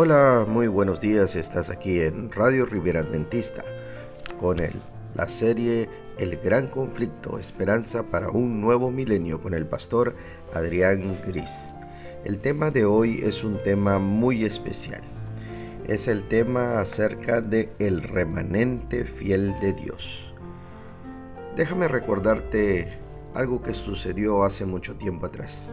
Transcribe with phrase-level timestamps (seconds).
[0.00, 1.34] Hola, muy buenos días.
[1.34, 3.64] Estás aquí en Radio Rivera Adventista
[4.38, 4.70] con el,
[5.16, 10.14] la serie El Gran Conflicto, Esperanza para un Nuevo Milenio con el pastor
[10.54, 11.74] Adrián Gris.
[12.24, 15.00] El tema de hoy es un tema muy especial.
[15.88, 20.32] Es el tema acerca de el remanente fiel de Dios.
[21.56, 23.00] Déjame recordarte
[23.34, 25.72] algo que sucedió hace mucho tiempo atrás.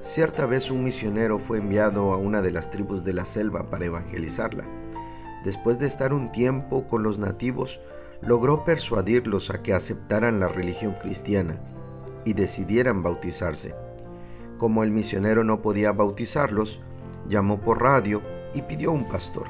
[0.00, 3.86] Cierta vez un misionero fue enviado a una de las tribus de la selva para
[3.86, 4.64] evangelizarla.
[5.44, 7.80] Después de estar un tiempo con los nativos,
[8.20, 11.58] logró persuadirlos a que aceptaran la religión cristiana
[12.24, 13.74] y decidieran bautizarse.
[14.56, 16.80] Como el misionero no podía bautizarlos,
[17.28, 18.22] llamó por radio
[18.54, 19.48] y pidió un pastor.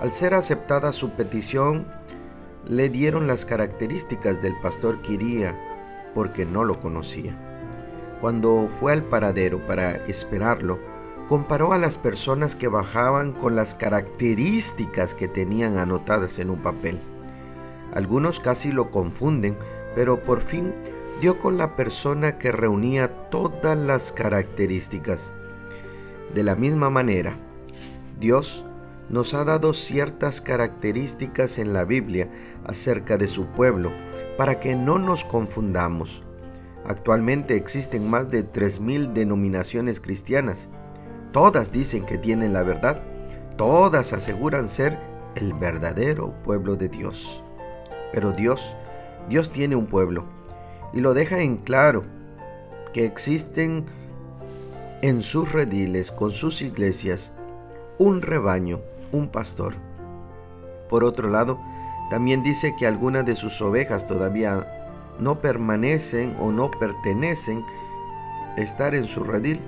[0.00, 1.86] Al ser aceptada su petición,
[2.66, 5.58] le dieron las características del pastor que iría
[6.14, 7.49] porque no lo conocía.
[8.20, 10.78] Cuando fue al paradero para esperarlo,
[11.28, 16.98] comparó a las personas que bajaban con las características que tenían anotadas en un papel.
[17.94, 19.56] Algunos casi lo confunden,
[19.94, 20.74] pero por fin
[21.20, 25.34] dio con la persona que reunía todas las características.
[26.34, 27.34] De la misma manera,
[28.18, 28.64] Dios
[29.08, 32.30] nos ha dado ciertas características en la Biblia
[32.64, 33.92] acerca de su pueblo
[34.36, 36.24] para que no nos confundamos.
[36.84, 40.68] Actualmente existen más de 3.000 denominaciones cristianas.
[41.32, 43.02] Todas dicen que tienen la verdad.
[43.56, 44.98] Todas aseguran ser
[45.36, 47.44] el verdadero pueblo de Dios.
[48.12, 48.76] Pero Dios,
[49.28, 50.24] Dios tiene un pueblo
[50.92, 52.04] y lo deja en claro
[52.92, 53.84] que existen
[55.02, 57.32] en sus rediles, con sus iglesias,
[57.98, 58.80] un rebaño,
[59.12, 59.74] un pastor.
[60.88, 61.60] Por otro lado,
[62.10, 64.79] también dice que algunas de sus ovejas todavía
[65.20, 67.64] no permanecen o no pertenecen
[68.56, 69.60] estar en su redil,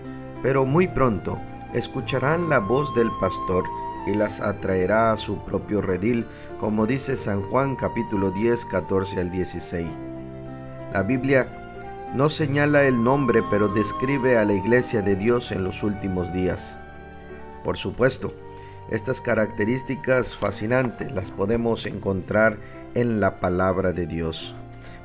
[0.42, 1.38] pero muy pronto
[1.72, 3.64] escucharán la voz del pastor
[4.06, 6.26] y las atraerá a su propio redil,
[6.58, 9.86] como dice San Juan capítulo 10, 14 al 16.
[10.92, 15.82] La Biblia no señala el nombre, pero describe a la iglesia de Dios en los
[15.82, 16.78] últimos días.
[17.64, 18.34] Por supuesto,
[18.90, 22.58] estas características fascinantes las podemos encontrar
[22.94, 24.54] en la palabra de Dios.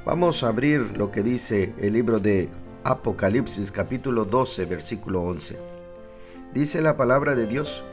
[0.08, 2.48] Vamos a abrir lo que dice el libro de
[2.86, 5.60] Apocalipsis capítulo 12 versículo 11.
[6.54, 7.84] Dice la palabra de Dios,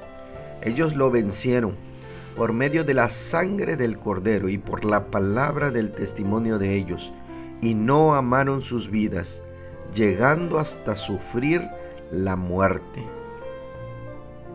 [0.62, 1.74] ellos lo vencieron
[2.36, 7.12] por medio de la sangre del cordero y por la palabra del testimonio de ellos,
[7.60, 9.42] y no amaron sus vidas,
[9.92, 11.68] llegando hasta sufrir
[12.12, 13.04] la muerte.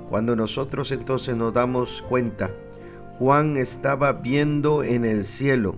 [0.10, 2.52] Cuando nosotros entonces nos damos cuenta,
[3.18, 5.76] Juan estaba viendo en el cielo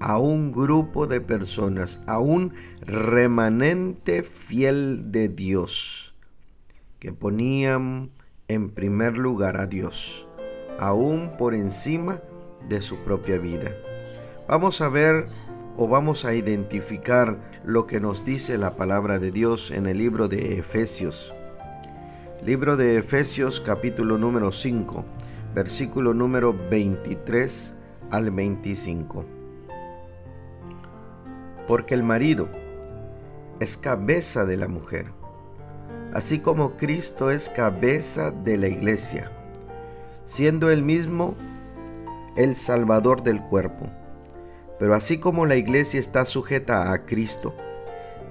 [0.00, 6.14] a un grupo de personas, a un remanente fiel de Dios,
[6.98, 8.10] que ponían
[8.48, 10.28] en primer lugar a Dios,
[10.78, 12.20] aún por encima
[12.68, 13.74] de su propia vida.
[14.48, 15.26] Vamos a ver
[15.76, 20.28] o vamos a identificar lo que nos dice la palabra de Dios en el libro
[20.28, 21.34] de Efesios.
[22.44, 25.04] Libro de Efesios capítulo número 5,
[25.54, 27.74] versículo número 23
[28.10, 29.35] al 25
[31.66, 32.48] porque el marido
[33.60, 35.06] es cabeza de la mujer,
[36.12, 39.30] así como Cristo es cabeza de la iglesia,
[40.24, 41.36] siendo él mismo
[42.36, 43.86] el Salvador del cuerpo.
[44.78, 47.54] Pero así como la iglesia está sujeta a Cristo,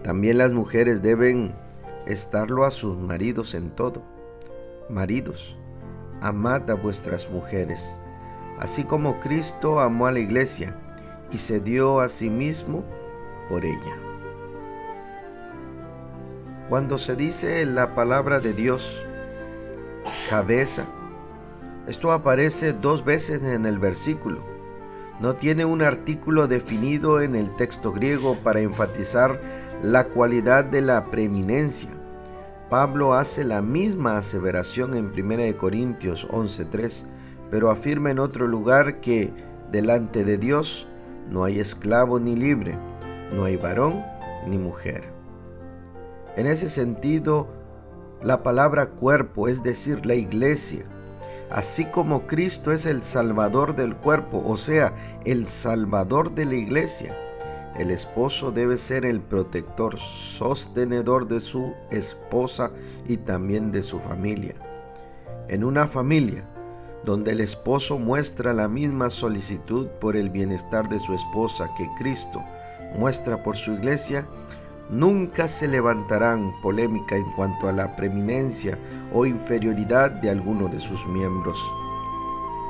[0.03, 1.55] también las mujeres deben
[2.05, 4.03] estarlo a sus maridos en todo.
[4.89, 5.57] Maridos,
[6.21, 7.99] amad a vuestras mujeres,
[8.59, 10.77] así como Cristo amó a la iglesia
[11.31, 12.85] y se dio a sí mismo
[13.49, 13.95] por ella.
[16.69, 19.05] Cuando se dice la palabra de Dios,
[20.29, 20.85] cabeza,
[21.87, 24.41] esto aparece dos veces en el versículo.
[25.19, 29.39] No tiene un artículo definido en el texto griego para enfatizar
[29.83, 31.89] la cualidad de la preeminencia.
[32.69, 37.05] Pablo hace la misma aseveración en 1 Corintios 11:3,
[37.51, 39.31] pero afirma en otro lugar que
[39.71, 40.87] delante de Dios
[41.29, 42.77] no hay esclavo ni libre,
[43.31, 44.03] no hay varón
[44.47, 45.03] ni mujer.
[46.35, 47.47] En ese sentido,
[48.21, 50.85] la palabra cuerpo, es decir, la iglesia,
[51.49, 54.93] así como Cristo es el salvador del cuerpo, o sea,
[55.25, 57.15] el salvador de la iglesia,
[57.77, 62.71] el esposo debe ser el protector, sostenedor de su esposa
[63.07, 64.55] y también de su familia.
[65.49, 66.45] En una familia
[67.03, 72.43] donde el esposo muestra la misma solicitud por el bienestar de su esposa que Cristo
[72.97, 74.27] muestra por su iglesia,
[74.89, 78.77] Nunca se levantarán polémica en cuanto a la preeminencia
[79.11, 81.59] o inferioridad de alguno de sus miembros.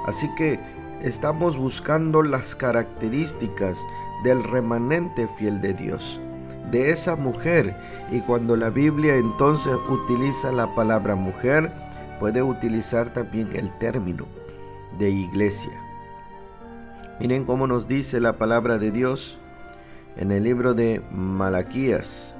[0.06, 0.57] Así que
[1.01, 3.86] estamos buscando las características
[4.24, 6.22] del remanente fiel de Dios,
[6.71, 7.75] de esa mujer.
[8.12, 11.74] Y cuando la Biblia entonces utiliza la palabra mujer,
[12.21, 14.25] puede utilizar también el término
[14.98, 15.74] de iglesia.
[17.19, 19.38] Miren cómo nos dice la palabra de Dios
[20.17, 22.35] en el libro de Malaquías,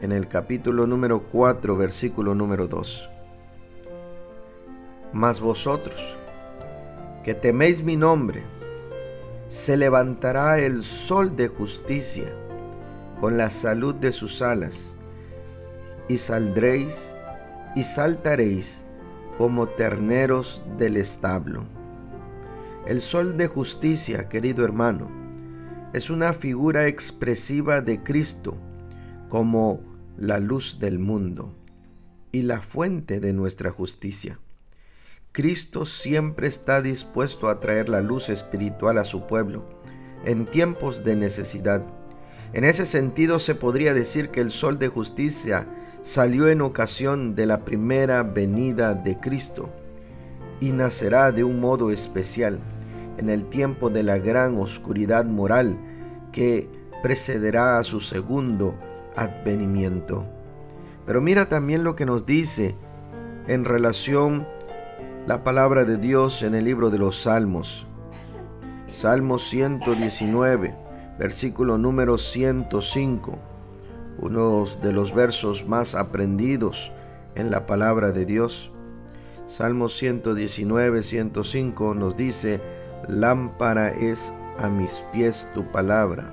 [0.00, 3.10] en el capítulo número 4, versículo número 2.
[5.12, 6.16] Mas vosotros,
[7.24, 8.44] que teméis mi nombre,
[9.48, 12.32] se levantará el sol de justicia
[13.20, 14.96] con la salud de sus alas,
[16.08, 17.14] y saldréis
[17.74, 18.86] y saltaréis
[19.36, 21.64] como terneros del establo.
[22.86, 25.25] El sol de justicia, querido hermano,
[25.96, 28.58] es una figura expresiva de Cristo
[29.30, 29.80] como
[30.18, 31.54] la luz del mundo
[32.32, 34.38] y la fuente de nuestra justicia.
[35.32, 39.64] Cristo siempre está dispuesto a traer la luz espiritual a su pueblo
[40.26, 41.82] en tiempos de necesidad.
[42.52, 45.66] En ese sentido se podría decir que el sol de justicia
[46.02, 49.70] salió en ocasión de la primera venida de Cristo
[50.60, 52.58] y nacerá de un modo especial
[53.16, 55.78] en el tiempo de la gran oscuridad moral
[56.36, 56.68] que
[57.02, 58.74] precederá a su segundo
[59.16, 60.26] advenimiento.
[61.06, 62.76] Pero mira también lo que nos dice
[63.46, 64.46] en relación
[65.26, 67.86] la palabra de Dios en el libro de los Salmos.
[68.92, 70.74] Salmo 119,
[71.18, 73.38] versículo número 105,
[74.18, 76.92] uno de los versos más aprendidos
[77.34, 78.72] en la palabra de Dios.
[79.46, 82.60] Salmo 119, 105 nos dice,
[83.08, 86.32] Lámpara es a mis pies tu palabra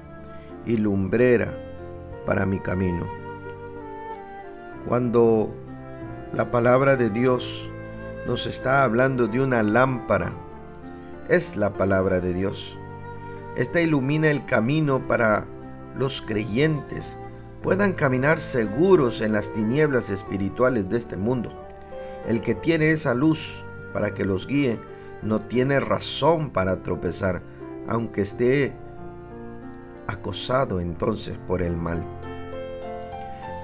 [0.66, 1.54] y lumbrera
[2.26, 3.08] para mi camino.
[4.88, 5.54] Cuando
[6.34, 7.70] la palabra de Dios
[8.28, 10.34] nos está hablando de una lámpara,
[11.30, 12.78] es la palabra de Dios.
[13.56, 15.46] Esta ilumina el camino para
[15.96, 17.18] los creyentes
[17.62, 21.52] puedan caminar seguros en las tinieblas espirituales de este mundo.
[22.28, 24.80] El que tiene esa luz para que los guíe
[25.22, 27.42] no tiene razón para tropezar,
[27.88, 28.74] aunque esté
[30.08, 32.04] acosado entonces por el mal.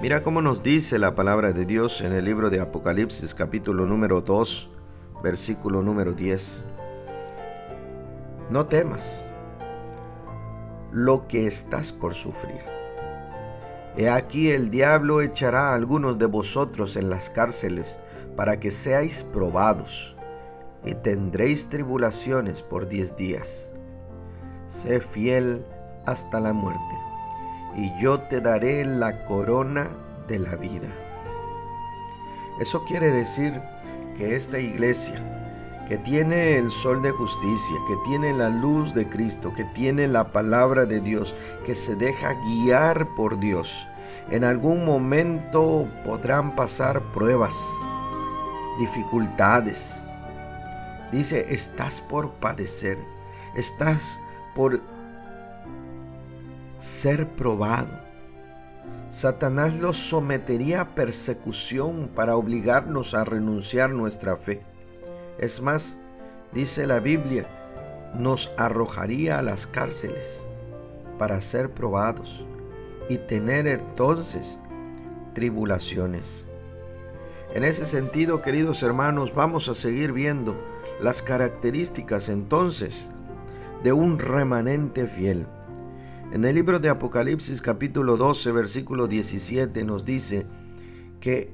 [0.02, 4.22] Mira cómo nos dice la palabra de Dios en el libro de Apocalipsis capítulo número
[4.22, 4.70] 2,
[5.22, 6.64] versículo número 10.
[8.50, 9.26] No temas
[10.92, 12.62] lo que estás por sufrir.
[13.98, 18.00] He aquí el diablo echará a algunos de vosotros en las cárceles
[18.38, 20.16] para que seáis probados
[20.86, 23.74] y tendréis tribulaciones por diez días.
[24.70, 25.66] Sé fiel
[26.06, 26.96] hasta la muerte,
[27.76, 29.90] y yo te daré la corona
[30.28, 30.88] de la vida.
[32.62, 33.60] Eso quiere decir
[34.16, 35.16] que esta iglesia,
[35.88, 40.32] que tiene el sol de justicia, que tiene la luz de Cristo, que tiene la
[40.32, 41.34] palabra de Dios,
[41.66, 43.88] que se deja guiar por Dios,
[44.30, 47.60] en algún momento podrán pasar pruebas,
[48.78, 50.06] dificultades,
[51.12, 53.00] Dice, estás por padecer,
[53.56, 54.22] estás
[54.56, 54.82] por
[56.78, 58.00] ser probado.
[59.10, 64.62] Satanás los sometería a persecución para obligarnos a renunciar nuestra fe.
[65.40, 65.98] Es más,
[66.54, 67.48] dice la Biblia,
[68.14, 70.46] nos arrojaría a las cárceles
[71.18, 72.46] para ser probados
[73.10, 74.60] y tener entonces
[75.34, 76.46] tribulaciones.
[77.54, 80.56] En ese sentido, queridos hermanos, vamos a seguir viendo
[81.02, 83.10] las características entonces
[83.84, 85.48] de un remanente fiel.
[86.32, 90.46] En el libro de Apocalipsis capítulo 12 versículo 17 nos dice
[91.20, 91.54] que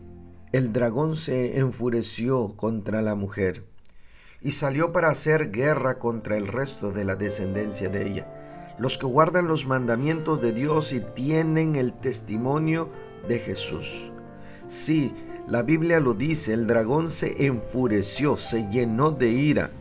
[0.51, 3.65] el dragón se enfureció contra la mujer
[4.41, 9.05] y salió para hacer guerra contra el resto de la descendencia de ella, los que
[9.05, 12.89] guardan los mandamientos de Dios y tienen el testimonio
[13.27, 14.11] de Jesús.
[14.67, 15.13] Sí,
[15.47, 19.71] la Biblia lo dice, el dragón se enfureció, se llenó de ira.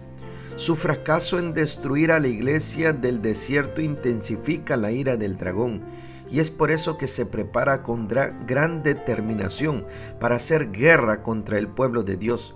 [0.57, 5.83] Su fracaso en destruir a la iglesia del desierto intensifica la ira del dragón
[6.31, 9.85] y es por eso que se prepara con gran determinación
[10.21, 12.55] para hacer guerra contra el pueblo de Dios,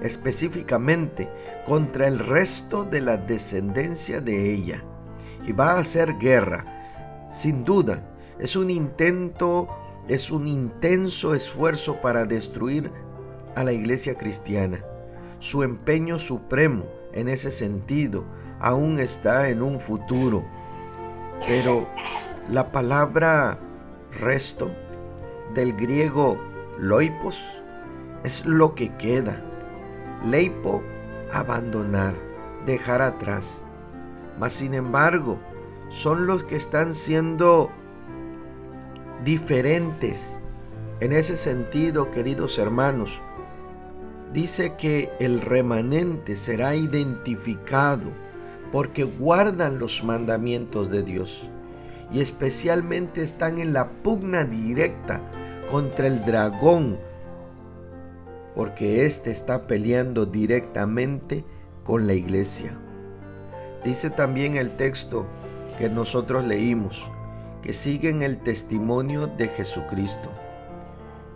[0.00, 1.28] específicamente
[1.66, 4.84] contra el resto de la descendencia de ella.
[5.44, 9.68] Y va a hacer guerra, sin duda, es un intento
[10.08, 12.90] es un intenso esfuerzo para destruir
[13.54, 14.84] a la iglesia cristiana.
[15.38, 18.24] Su empeño supremo en ese sentido
[18.60, 20.44] aún está en un futuro.
[21.46, 21.86] Pero
[22.48, 23.58] la palabra
[24.20, 24.70] resto,
[25.54, 26.38] del griego
[26.78, 27.62] loipos,
[28.24, 29.42] es lo que queda.
[30.24, 30.82] Leipo,
[31.32, 32.14] abandonar,
[32.66, 33.64] dejar atrás.
[34.38, 35.40] Mas sin embargo,
[35.88, 37.70] son los que están siendo
[39.24, 40.40] diferentes.
[41.00, 43.22] En ese sentido, queridos hermanos,
[44.32, 48.10] dice que el remanente será identificado
[48.72, 51.50] porque guardan los mandamientos de Dios
[52.12, 55.20] y especialmente están en la pugna directa
[55.70, 56.98] contra el dragón
[58.54, 61.44] porque éste está peleando directamente
[61.84, 62.76] con la iglesia.
[63.84, 65.26] Dice también el texto
[65.78, 67.08] que nosotros leímos,
[67.62, 70.28] que siguen el testimonio de Jesucristo.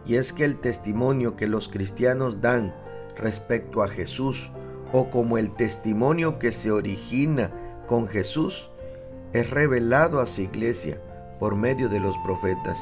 [0.04, 2.74] Y es que el testimonio que los cristianos dan
[3.16, 4.50] respecto a Jesús
[4.92, 7.50] o como el testimonio que se origina
[7.86, 8.70] con Jesús
[9.32, 10.98] es revelado a su iglesia
[11.38, 12.78] por medio de los profetas.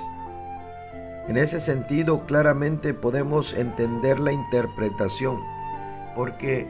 [1.29, 5.41] En ese sentido claramente podemos entender la interpretación,
[6.15, 6.69] porque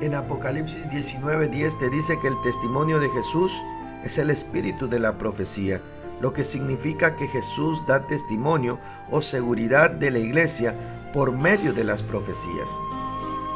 [0.00, 3.62] en Apocalipsis 19:10 te dice que el testimonio de Jesús
[4.02, 5.80] es el espíritu de la profecía,
[6.20, 8.78] lo que significa que Jesús da testimonio
[9.10, 10.74] o seguridad de la iglesia
[11.12, 12.70] por medio de las profecías.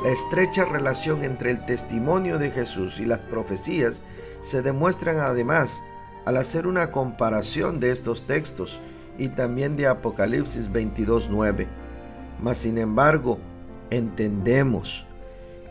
[0.02, 4.02] La estrecha relación entre el testimonio de Jesús y las profecías
[4.40, 5.82] se demuestran además
[6.24, 8.80] al hacer una comparación de estos textos
[9.18, 11.66] y también de Apocalipsis 22.9.
[12.40, 13.38] Mas sin embargo,
[13.90, 15.06] entendemos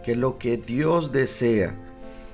[0.03, 1.75] que lo que Dios desea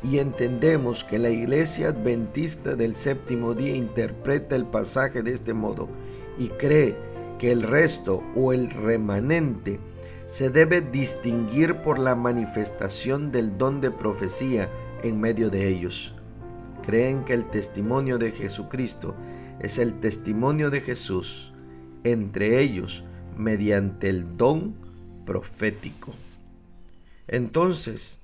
[0.06, 5.90] y entendemos que la iglesia adventista del séptimo día interpreta el pasaje de este modo
[6.38, 6.96] y cree
[7.40, 9.80] que el resto o el remanente
[10.28, 14.70] se debe distinguir por la manifestación del don de profecía
[15.02, 16.14] en medio de ellos.
[16.86, 19.16] Creen que el testimonio de Jesucristo
[19.60, 21.52] es el testimonio de Jesús
[22.04, 23.04] entre ellos
[23.36, 24.76] mediante el don
[25.26, 26.14] profético.
[27.28, 28.20] Entonces,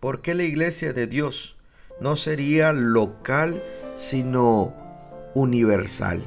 [0.00, 1.56] ¿por qué la iglesia de Dios
[2.00, 3.62] no sería local
[3.96, 4.74] sino
[5.34, 6.20] universal?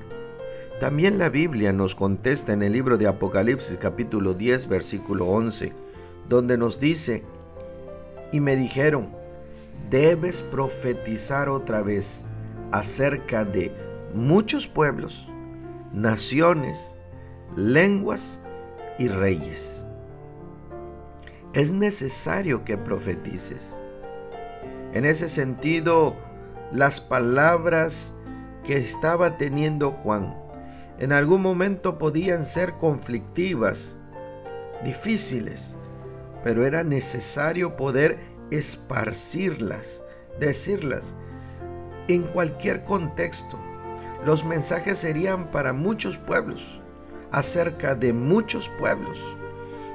[0.80, 5.74] También la Biblia nos contesta en el libro de Apocalipsis capítulo 10 versículo 11,
[6.30, 7.24] donde nos dice,
[8.32, 9.10] y me dijeron,
[9.90, 12.26] debes profetizar otra vez
[12.72, 13.72] acerca de
[14.14, 15.28] muchos pueblos,
[15.94, 16.96] naciones,
[17.56, 18.42] lenguas
[19.00, 19.86] y reyes.
[21.54, 23.80] Es necesario que profetices.
[24.94, 26.16] En ese sentido,
[26.72, 28.16] las palabras
[28.64, 30.36] que estaba teniendo Juan
[31.00, 33.98] en algún momento podían ser conflictivas,
[34.84, 35.78] difíciles,
[36.44, 38.20] pero era necesario poder
[38.52, 40.04] esparcirlas,
[40.40, 41.16] decirlas
[42.08, 43.60] en cualquier contexto
[44.26, 46.82] los mensajes serían para muchos pueblos,
[47.32, 49.20] acerca de muchos pueblos.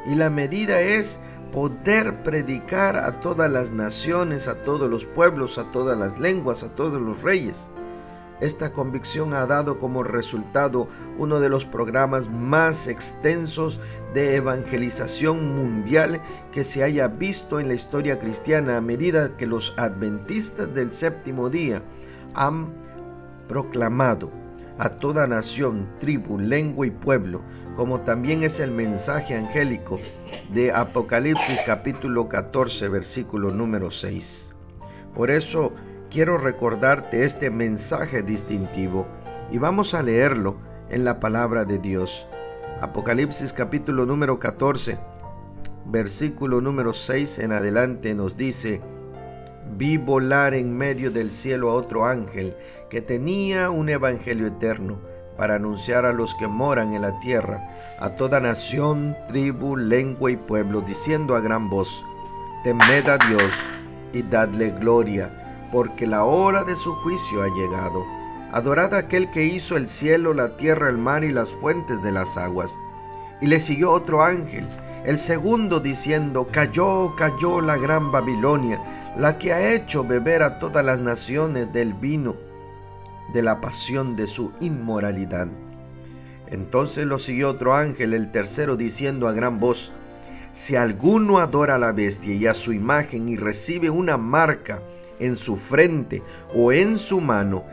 [0.07, 1.21] Y la medida es
[1.53, 6.75] poder predicar a todas las naciones, a todos los pueblos, a todas las lenguas, a
[6.75, 7.71] todos los reyes.
[8.41, 10.87] Esta convicción ha dado como resultado
[11.19, 13.81] uno de los programas más extensos
[14.15, 16.21] de evangelización mundial
[16.53, 21.51] que se haya visto en la historia cristiana a medida que los adventistas del séptimo
[21.51, 21.83] día
[22.35, 22.69] han
[23.49, 24.31] proclamado
[24.79, 27.43] a toda nación, tribu, lengua y pueblo,
[27.79, 30.01] como también es el mensaje angélico
[30.53, 34.53] de Apocalipsis capítulo 14 versículo número 6.
[35.15, 35.73] Por eso
[36.11, 39.07] quiero recordarte este mensaje distintivo
[39.53, 40.57] y vamos a leerlo
[40.91, 42.27] en la palabra de Dios.
[42.81, 44.99] Apocalipsis capítulo número 14
[45.87, 48.81] versículo número 6 en adelante nos dice,
[49.77, 52.57] vi volar en medio del cielo a otro ángel
[52.91, 54.99] que tenía un evangelio eterno
[55.39, 60.37] para anunciar a los que moran en la tierra, a toda nación, tribu, lengua y
[60.37, 62.05] pueblo, diciendo a gran voz,
[62.65, 63.55] temed a Dios
[64.13, 68.05] y dadle gloria, porque la hora de su juicio ha llegado.
[68.51, 72.11] Adorad a aquel que hizo el cielo, la tierra, el mar y las fuentes de
[72.11, 72.77] las aguas.
[73.41, 74.67] Y le siguió otro ángel,
[75.05, 78.83] el segundo diciendo, cayó, cayó la gran Babilonia,
[79.17, 82.48] la que ha hecho beber a todas las naciones del vino
[83.33, 85.49] de la pasión de su inmoralidad.
[86.49, 89.93] Entonces lo siguió otro ángel, el tercero, diciendo a gran voz,
[90.53, 94.83] si alguno adora a la bestia y a su imagen y recibe una marca
[95.19, 96.23] en su frente
[96.55, 97.65] o en su mano,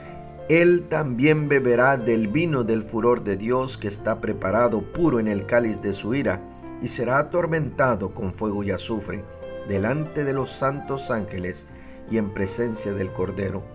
[0.49, 5.45] él también beberá del vino del furor de Dios que está preparado puro en el
[5.45, 6.41] cáliz de su ira,
[6.81, 9.23] y será atormentado con fuego y azufre
[9.67, 11.67] delante de los santos ángeles
[12.11, 13.74] y en presencia del Cordero.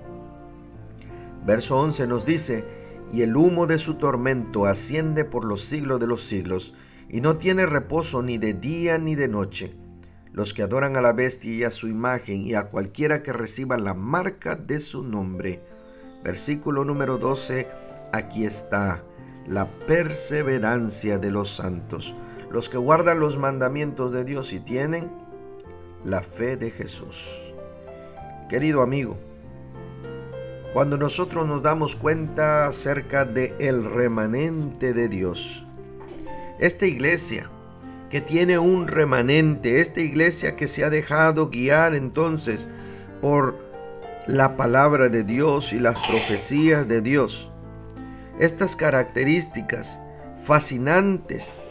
[1.51, 2.65] Verso 11 nos dice,
[3.13, 6.75] y el humo de su tormento asciende por los siglos de los siglos,
[7.09, 9.75] y no tiene reposo ni de día ni de noche.
[10.33, 13.79] Los que adoran a la bestia y a su imagen y a cualquiera que reciba
[13.79, 15.61] la marca de su nombre.
[16.23, 17.67] Versículo número 12,
[18.13, 19.03] aquí está
[19.49, 22.15] la perseverancia de los santos,
[22.49, 25.11] los que guardan los mandamientos de Dios y tienen
[26.05, 27.53] la fe de Jesús.
[28.49, 29.19] Querido amigo,
[30.73, 35.67] cuando nosotros nos damos cuenta acerca de el remanente de Dios,
[36.59, 37.51] esta iglesia
[38.11, 42.69] que tiene un remanente, esta iglesia que se ha dejado guiar entonces
[43.21, 43.57] por
[44.27, 47.51] la palabra de Dios y las profecías de Dios.
[48.39, 50.01] Estas características
[50.45, 51.63] fascinantes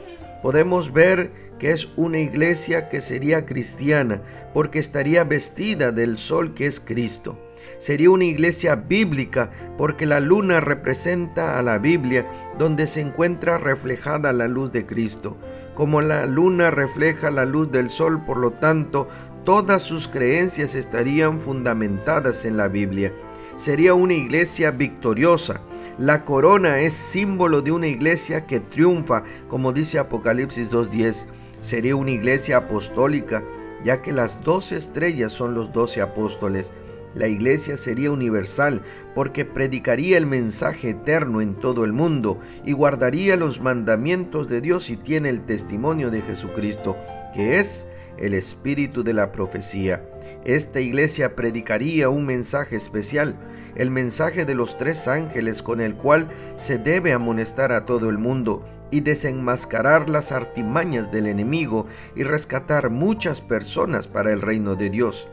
[0.42, 4.22] podemos ver que es una iglesia que sería cristiana
[4.54, 7.38] porque estaría vestida del sol que es Cristo.
[7.78, 12.26] Sería una iglesia bíblica porque la luna representa a la Biblia
[12.58, 15.38] donde se encuentra reflejada la luz de Cristo.
[15.76, 19.08] Como la luna refleja la luz del sol, por lo tanto,
[19.46, 23.14] todas sus creencias estarían fundamentadas en la Biblia.
[23.56, 25.62] Sería una iglesia victoriosa,
[26.00, 31.26] la corona es símbolo de una iglesia que triunfa, como dice Apocalipsis 2.10.
[31.60, 33.44] Sería una iglesia apostólica,
[33.84, 36.72] ya que las doce estrellas son los doce apóstoles.
[37.16, 38.82] La iglesia sería universal
[39.16, 44.90] porque predicaría el mensaje eterno en todo el mundo y guardaría los mandamientos de Dios
[44.90, 46.98] y tiene el testimonio de Jesucristo,
[47.34, 47.88] que es
[48.18, 50.04] el espíritu de la profecía.
[50.46, 53.36] Esta iglesia predicaría un mensaje especial,
[53.76, 58.18] el mensaje de los tres ángeles con el cual se debe amonestar a todo el
[58.18, 64.90] mundo y desenmascarar las artimañas del enemigo y rescatar muchas personas para el reino de
[64.90, 65.28] Dios.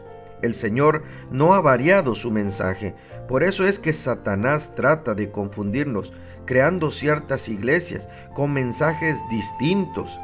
[0.46, 2.94] El Señor no ha variado su mensaje,
[3.28, 6.12] por eso es que Satanás trata de confundirnos,
[6.46, 10.18] creando ciertas iglesias con mensajes distintos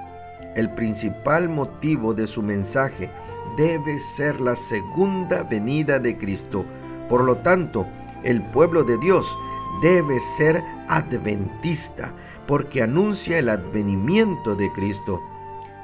[0.54, 3.10] el principal motivo de su mensaje
[3.56, 6.64] debe ser la segunda venida de Cristo.
[7.08, 7.86] Por lo tanto,
[8.22, 9.38] el pueblo de Dios
[9.80, 12.12] debe ser adventista
[12.46, 15.22] porque anuncia el advenimiento de Cristo.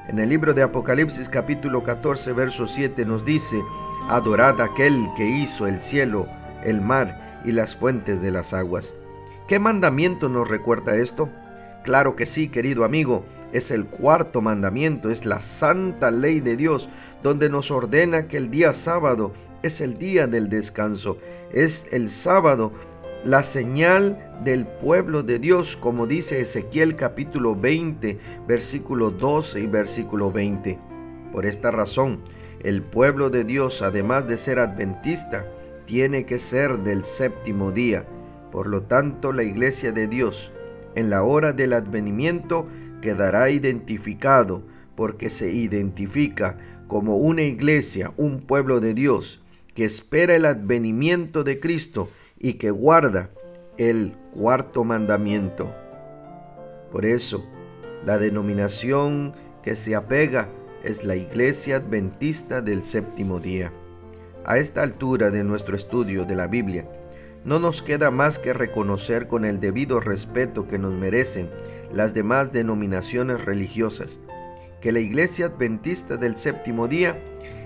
[0.07, 3.61] En el libro de Apocalipsis capítulo 14 verso 7 nos dice,
[4.09, 6.27] Adorad aquel que hizo el cielo,
[6.63, 8.95] el mar y las fuentes de las aguas.
[9.47, 11.29] ¿Qué mandamiento nos recuerda esto?
[11.83, 16.89] Claro que sí, querido amigo, es el cuarto mandamiento, es la santa ley de Dios,
[17.21, 21.17] donde nos ordena que el día sábado es el día del descanso,
[21.51, 22.71] es el sábado
[23.23, 28.17] la señal del pueblo de Dios, como dice Ezequiel capítulo 20,
[28.47, 30.79] versículo 12 y versículo 20.
[31.31, 32.23] Por esta razón,
[32.61, 35.45] el pueblo de Dios, además de ser adventista,
[35.85, 38.05] tiene que ser del séptimo día.
[38.51, 40.51] Por lo tanto, la iglesia de Dios,
[40.95, 42.67] en la hora del advenimiento,
[43.01, 44.63] quedará identificado
[44.95, 49.41] porque se identifica como una iglesia, un pueblo de Dios
[49.73, 53.29] que espera el advenimiento de Cristo y que guarda
[53.77, 55.73] el cuarto mandamiento.
[56.91, 57.45] Por eso,
[58.05, 60.49] la denominación que se apega
[60.83, 63.73] es la Iglesia Adventista del Séptimo Día.
[64.45, 66.89] A esta altura de nuestro estudio de la Biblia,
[67.43, 71.49] no nos queda más que reconocer con el debido respeto que nos merecen
[71.91, 74.19] las demás denominaciones religiosas,
[74.81, 77.21] que la Iglesia Adventista del Séptimo Día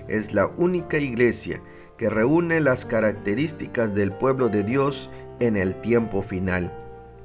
[0.08, 1.60] es la única iglesia
[1.96, 6.72] que reúne las características del pueblo de Dios en el tiempo final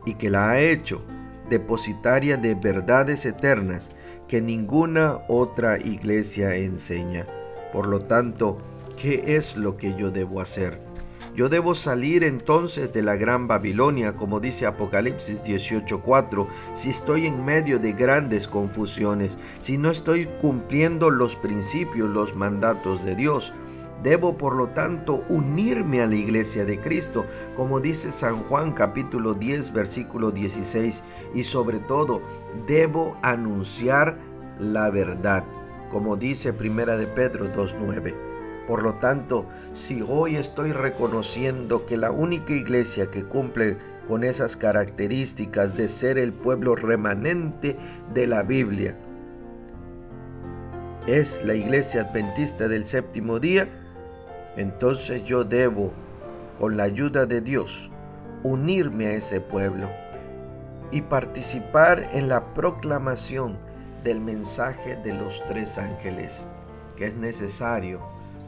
[0.05, 1.03] y que la ha hecho
[1.49, 3.91] depositaria de verdades eternas
[4.29, 7.25] que ninguna otra iglesia enseña.
[7.73, 8.59] Por lo tanto,
[8.95, 10.79] ¿qué es lo que yo debo hacer?
[11.35, 17.43] Yo debo salir entonces de la gran Babilonia, como dice Apocalipsis 18:4, si estoy en
[17.43, 23.53] medio de grandes confusiones, si no estoy cumpliendo los principios, los mandatos de Dios.
[24.03, 29.33] Debo por lo tanto unirme a la iglesia de Cristo, como dice San Juan capítulo
[29.33, 32.21] 10 versículo 16, y sobre todo
[32.65, 34.17] debo anunciar
[34.57, 35.43] la verdad,
[35.89, 38.15] como dice Primera de Pedro 2:9.
[38.67, 44.55] Por lo tanto, si hoy estoy reconociendo que la única iglesia que cumple con esas
[44.55, 47.77] características de ser el pueblo remanente
[48.13, 48.95] de la Biblia
[51.07, 53.67] es la iglesia adventista del séptimo día,
[54.57, 55.93] entonces yo debo,
[56.59, 57.89] con la ayuda de Dios,
[58.43, 59.89] unirme a ese pueblo
[60.91, 63.57] y participar en la proclamación
[64.03, 66.49] del mensaje de los tres ángeles,
[66.95, 68.01] que es necesario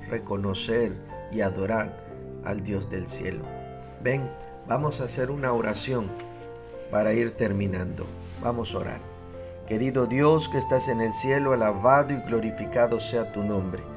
[0.10, 0.94] reconocer
[1.32, 2.04] y adorar
[2.44, 3.44] al Dios del cielo.
[4.04, 4.30] Ven,
[4.68, 6.10] vamos a hacer una oración
[6.90, 8.06] para ir terminando.
[8.42, 9.00] Vamos a orar.
[9.68, 13.91] Querido Dios que estás en el cielo, alabado y glorificado sea tu nombre.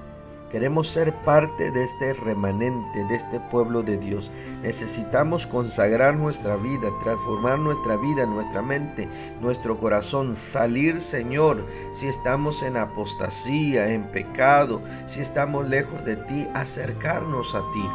[0.54, 4.30] Queremos ser parte de este remanente, de este pueblo de Dios.
[4.62, 9.08] Necesitamos consagrar nuestra vida, transformar nuestra vida, nuestra mente,
[9.40, 16.46] nuestro corazón, salir, Señor, si estamos en apostasía, en pecado, si estamos lejos de ti,
[16.54, 17.90] acercarnos a ti.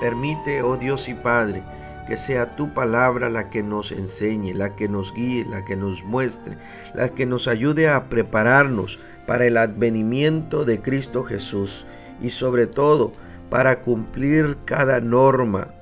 [0.00, 1.62] Permite, oh Dios y Padre,
[2.06, 6.04] que sea tu palabra la que nos enseñe, la que nos guíe, la que nos
[6.04, 6.56] muestre,
[6.94, 11.86] la que nos ayude a prepararnos para el advenimiento de Cristo Jesús
[12.20, 13.12] y sobre todo
[13.48, 15.74] para cumplir cada norma,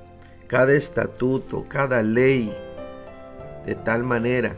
[0.47, 2.53] cada estatuto, cada ley,
[3.65, 4.55] de tal manera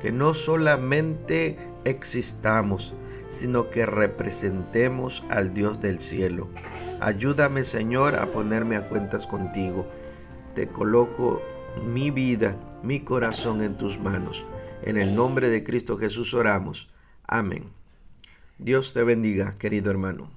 [0.00, 2.94] que no solamente existamos,
[3.28, 6.48] sino que representemos al Dios del cielo.
[7.00, 9.86] Ayúdame Señor a ponerme a cuentas contigo.
[10.58, 11.40] Te coloco
[11.84, 14.44] mi vida, mi corazón en tus manos.
[14.82, 16.90] En el nombre de Cristo Jesús oramos.
[17.28, 17.70] Amén.
[18.58, 20.28] Dios te bendiga, querido hermano.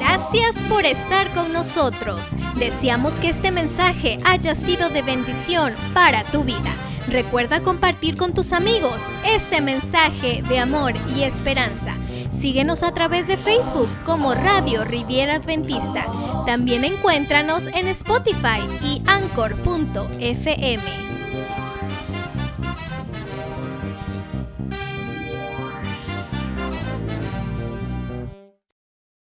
[0.00, 2.34] Gracias por estar con nosotros.
[2.58, 6.74] Deseamos que este mensaje haya sido de bendición para tu vida.
[7.08, 11.96] Recuerda compartir con tus amigos este mensaje de amor y esperanza.
[12.34, 16.06] Síguenos a través de Facebook como Radio Riviera Adventista.
[16.46, 20.82] También encuéntranos en Spotify y Anchor.fm.